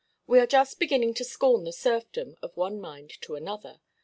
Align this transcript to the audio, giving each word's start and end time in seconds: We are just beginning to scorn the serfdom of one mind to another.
We 0.25 0.39
are 0.39 0.47
just 0.47 0.79
beginning 0.79 1.13
to 1.13 1.23
scorn 1.23 1.63
the 1.63 1.71
serfdom 1.71 2.35
of 2.41 2.57
one 2.57 2.81
mind 2.81 3.11
to 3.21 3.35
another. 3.35 3.81